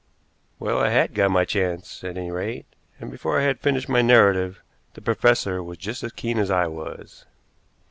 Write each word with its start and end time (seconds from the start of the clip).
Well, 0.57 0.79
I 0.79 0.89
had 0.89 1.13
got 1.13 1.29
my 1.29 1.45
chance, 1.45 2.03
at 2.03 2.17
any 2.17 2.31
rate, 2.31 2.65
and 2.99 3.11
before 3.11 3.39
I 3.39 3.43
had 3.43 3.59
finished 3.59 3.87
my 3.87 4.01
narrative 4.01 4.59
the 4.95 4.99
professor 5.01 5.61
was 5.61 5.77
just 5.77 6.01
as 6.01 6.11
keen 6.11 6.39
as 6.39 6.49
I 6.49 6.65
was. 6.65 7.27